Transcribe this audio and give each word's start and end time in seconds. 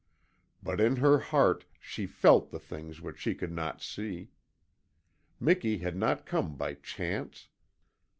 But 0.63 0.81
in 0.81 0.95
her 0.95 1.19
heart 1.19 1.65
she 1.79 2.07
FELT 2.07 2.49
the 2.49 2.57
things 2.57 3.01
which 3.01 3.19
she 3.19 3.35
could 3.35 3.51
not 3.51 3.83
see. 3.83 4.31
Miki 5.39 5.77
had 5.77 5.95
not 5.95 6.25
come 6.25 6.55
by 6.55 6.73
chance. 6.73 7.49